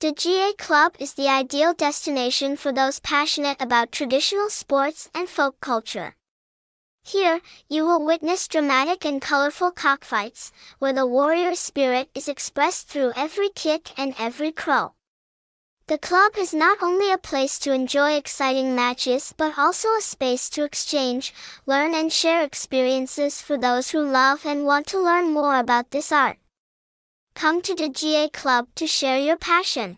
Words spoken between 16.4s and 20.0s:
not only a place to enjoy exciting matches but also a